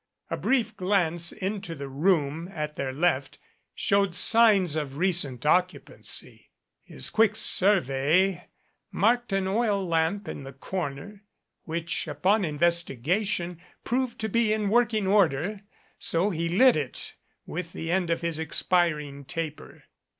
[0.31, 3.37] A brief glance into the room at their left
[3.75, 6.49] showed signs of recent occu pancy.
[6.81, 8.47] His quick survey
[8.91, 11.23] marked an oil lamp in the MADCAP corner,
[11.65, 15.61] which, upon investigation, proved to be in work ing order,
[15.99, 17.13] so he lit it
[17.45, 19.83] with the end of his expiring taper.